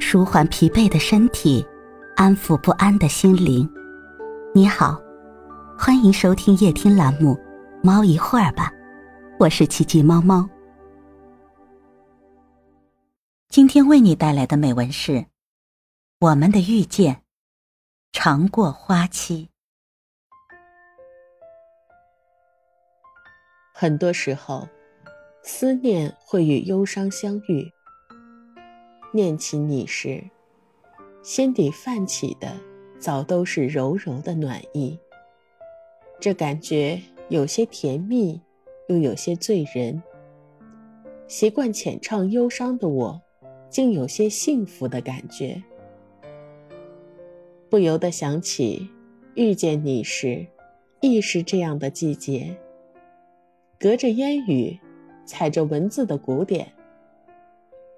[0.00, 1.66] 舒缓疲惫的身体，
[2.16, 3.68] 安抚不安的心灵。
[4.54, 4.98] 你好，
[5.76, 7.34] 欢迎收听夜听栏目
[7.82, 8.70] 《猫一会儿吧》，
[9.38, 10.48] 我是奇迹猫猫。
[13.48, 15.12] 今天为你带来的美文是
[16.20, 17.14] 《我们的遇见》，
[18.12, 19.50] 尝过花期。
[23.74, 24.68] 很多时候，
[25.42, 27.70] 思念会与忧伤相遇。
[29.12, 30.22] 念起你时，
[31.22, 32.56] 心底泛起的
[32.98, 34.98] 早都是柔柔的暖意。
[36.20, 38.40] 这感觉有些甜蜜，
[38.88, 40.02] 又有些醉人。
[41.26, 43.22] 习惯浅唱忧伤的我，
[43.70, 45.62] 竟有些幸福的感觉。
[47.70, 48.88] 不由得想起，
[49.34, 50.46] 遇见你时，
[51.00, 52.56] 亦是这样的季节。
[53.78, 54.78] 隔着烟雨，
[55.24, 56.72] 踩着文字的鼓点。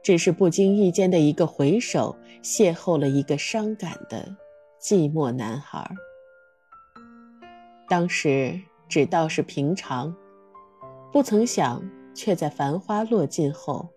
[0.02, 4.36] 只是不经意间的一个回首，邂逅了一个伤感的
[4.80, 5.88] 寂寞男孩。
[7.88, 10.14] 当时只道是平常，
[11.12, 11.82] 不曾想，
[12.14, 13.88] 却在繁花落尽后，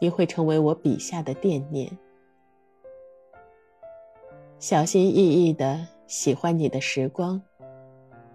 [0.00, 1.90] 你会成为我笔下的惦念。
[4.58, 7.40] 小心翼翼的喜欢你的时光，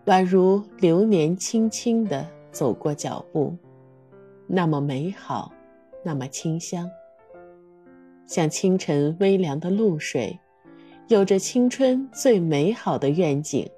[0.06, 3.56] 宛如流年轻轻的走过脚步，
[4.48, 5.52] 那么美好。
[6.08, 6.90] 那么清香，
[8.26, 10.40] 像清晨微凉的露水，
[11.10, 13.70] 有着青春最美好的愿景。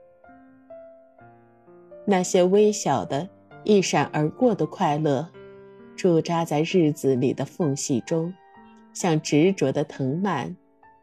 [2.05, 3.27] 那些微小的、
[3.63, 5.27] 一闪而过的快乐，
[5.95, 8.31] 驻扎在日子里的缝隙中，
[8.93, 10.55] 像执着的藤蔓，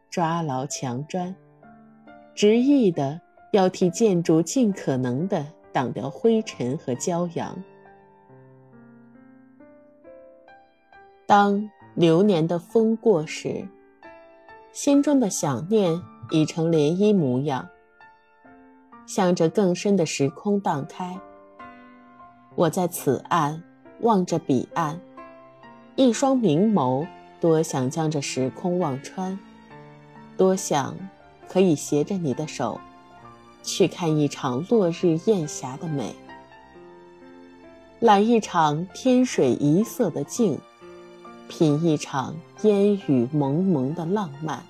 [0.09, 1.35] 抓牢墙砖，
[2.33, 3.19] 执意的
[3.51, 7.61] 要替建筑尽可能的挡掉灰尘和骄阳。
[11.27, 13.67] 当流年的风过时，
[14.71, 17.67] 心中的想念已成涟漪模样，
[19.05, 21.19] 向着更深的时空荡开。
[22.55, 23.61] 我在此岸
[23.99, 25.01] 望着彼岸，
[25.97, 27.05] 一双明眸，
[27.41, 29.37] 多想将这时空望穿，
[30.37, 30.95] 多想
[31.49, 32.79] 可以携着你的手，
[33.61, 36.15] 去看一场落日艳霞的美，
[37.99, 40.57] 揽一场天水一色的静。
[41.47, 44.63] 品一场烟雨蒙蒙的浪漫，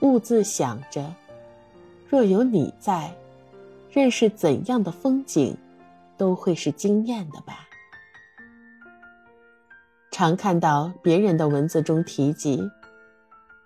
[0.00, 1.14] 兀自想着，
[2.08, 3.14] 若有你在，
[3.90, 5.56] 认识怎样的风景，
[6.16, 7.66] 都会是惊艳的吧。
[10.10, 12.70] 常看到别人的文字中提及，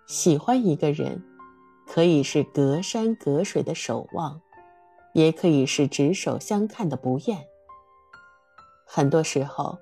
[0.07, 1.23] 喜欢一个人，
[1.87, 4.41] 可以是隔山隔水的守望，
[5.13, 7.45] 也可以是执手相看的不厌。
[8.87, 9.79] 很多时候，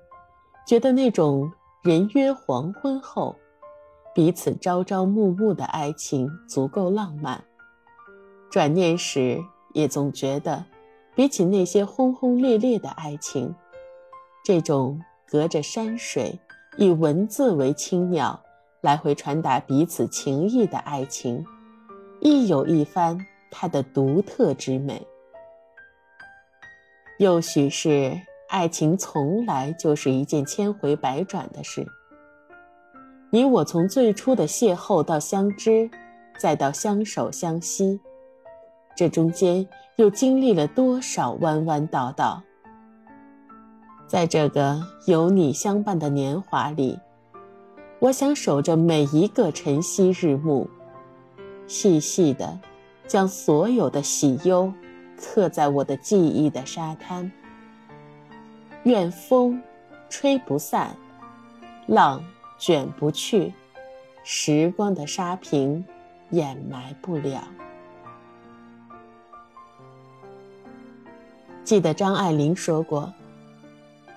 [0.65, 1.51] 觉得那种。
[1.85, 3.35] 人约黄昏后，
[4.15, 7.43] 彼此朝朝暮暮的爱情足够浪漫。
[8.49, 9.39] 转念时，
[9.75, 10.65] 也总觉得，
[11.13, 13.53] 比起那些轰轰烈烈的爱情，
[14.43, 16.39] 这种隔着山水，
[16.75, 18.41] 以文字为青鸟，
[18.81, 21.45] 来回传达彼此情意的爱情，
[22.19, 25.05] 亦有一番它的独特之美。
[27.19, 28.19] 又许是。
[28.55, 31.85] 爱情从来就是一件千回百转的事。
[33.29, 35.89] 你我从最初的邂逅到相知，
[36.39, 37.99] 再到相守相惜，
[38.95, 39.67] 这中间
[39.97, 42.41] 又经历了多少弯弯道道？
[44.07, 46.97] 在这个有你相伴的年华里，
[47.99, 50.69] 我想守着每一个晨曦日暮，
[51.67, 52.57] 细细的
[53.05, 54.71] 将所有的喜忧
[55.19, 57.29] 刻在我的记忆的沙滩。
[58.85, 59.59] 愿风
[60.09, 60.95] 吹不散，
[61.87, 62.23] 浪
[62.59, 63.51] 卷不去，
[64.23, 65.83] 时光的沙坪
[66.29, 67.43] 掩埋不了。
[71.63, 73.11] 记得张爱玲说过：“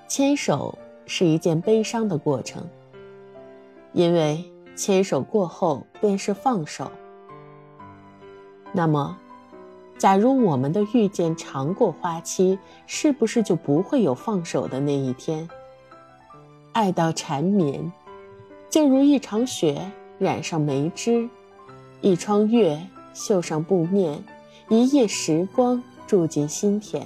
[0.07, 2.63] 牵手是一件悲伤的过程，
[3.95, 4.45] 因为
[4.77, 6.93] 牵手过后便是放手。”
[8.71, 9.19] 那么。
[9.99, 12.57] 假如我们的遇见长过花期，
[12.87, 15.49] 是不是就不会有放手的那一天？
[16.73, 17.93] 爱到缠绵，
[18.71, 21.29] 就如一场雪染上梅枝，
[22.01, 22.81] 一窗月
[23.13, 24.23] 绣上布面，
[24.69, 27.05] 一夜时光住进心田。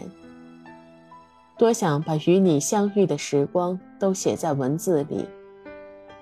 [1.56, 5.25] 多想把与你相遇的时光都写在文字里，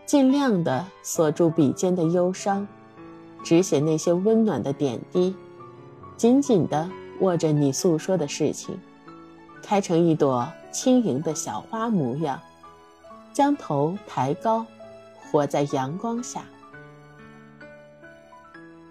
[0.07, 2.69] 尽量的锁住笔尖的忧伤，
[3.43, 5.35] 只写那些温暖的点滴。
[6.21, 6.87] 紧紧地
[7.21, 8.79] 握着你诉说的事情，
[9.63, 12.39] 开成一朵轻盈的小花模样，
[13.33, 14.67] 将头抬高，
[15.17, 16.45] 活在阳光下，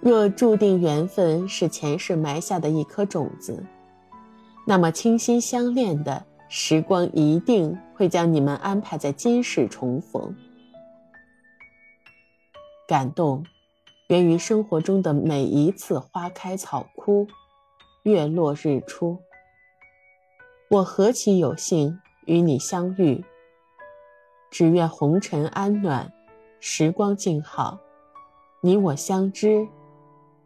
[0.02, 3.64] 若注定缘分是前世埋下的一颗种子，
[4.66, 10.36] 那么倾心相恋的时光一定会将你们安排在今世重逢。
[12.88, 13.46] 感动，
[14.10, 17.28] 源于生活中的每一次花开草枯，
[18.02, 19.20] 月落日出。
[20.68, 23.24] 我何其有幸与你相遇，
[24.50, 26.12] 只愿红尘安暖，
[26.60, 27.80] 时光静好，
[28.62, 29.68] 你我相知。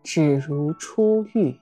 [0.03, 1.57] 只如初遇。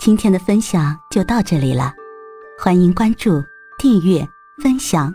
[0.00, 1.92] 今天的分享就到这里了，
[2.58, 3.42] 欢迎关注、
[3.78, 4.26] 订阅、
[4.62, 5.14] 分享、